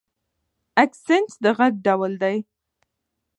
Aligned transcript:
اکسنټ 0.83 1.29
د 1.43 1.45
غږ 1.57 1.73
ډول 1.87 2.13
دی. 2.23 2.37